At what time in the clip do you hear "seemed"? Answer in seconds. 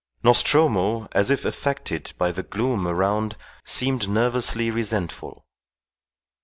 3.65-4.09